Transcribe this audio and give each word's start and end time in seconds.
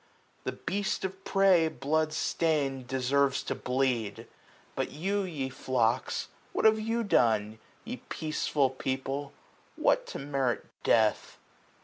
The 0.45 0.53
beast 0.53 1.05
of 1.05 1.23
prey, 1.23 1.67
Blood 1.67 2.11
stain'd, 2.11 2.87
deserves 2.87 3.43
to 3.43 3.53
bleed: 3.53 4.25
But 4.73 4.89
you, 4.89 5.21
ye 5.21 5.49
flocks. 5.49 6.29
What 6.53 6.65
have 6.65 6.79
you 6.79 7.03
done 7.03 7.59
j 7.85 7.91
ye 7.91 7.97
peaceful 8.09 8.71
people, 8.71 9.31
what. 9.75 10.07
To 10.07 10.17
merit 10.17 10.65
death 10.81 11.37